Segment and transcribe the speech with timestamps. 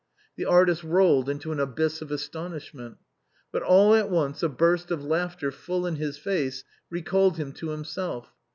[0.35, 2.97] The artist rolled into an abyss of astonishment.
[3.51, 7.51] But all at once a burst of laughter full in his face re called him
[7.51, 8.33] to himself.